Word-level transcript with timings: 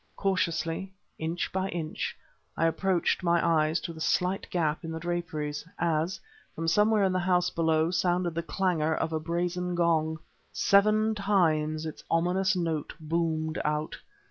Cautiously, 0.15 0.91
inch 1.19 1.51
by 1.53 1.69
inch, 1.69 2.17
I 2.57 2.65
approached 2.65 3.21
my 3.21 3.39
eyes 3.47 3.79
to 3.81 3.93
the 3.93 4.01
slight 4.01 4.47
gap 4.49 4.83
in 4.83 4.91
the 4.91 4.99
draperies, 4.99 5.63
as, 5.77 6.19
from 6.55 6.67
somewhere 6.67 7.03
in 7.03 7.13
the 7.13 7.19
house 7.19 7.51
below, 7.51 7.91
sounded 7.91 8.33
the 8.33 8.41
clangor 8.41 8.95
of 8.95 9.13
a 9.13 9.19
brazen 9.19 9.75
gong. 9.75 10.17
Seven 10.51 11.13
times 11.13 11.85
its 11.85 12.03
ominous 12.09 12.55
note 12.55 12.93
boomed 12.99 13.61
out. 13.63 13.95